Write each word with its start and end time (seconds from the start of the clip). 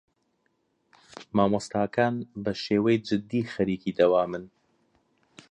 مامۆستاکان 1.35 2.13
بەشێوەی 2.43 2.97
جدی 3.07 3.49
خەریکی 3.53 3.95
دەوامن. 3.99 4.43